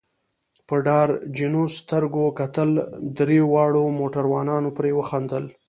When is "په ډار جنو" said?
0.67-1.63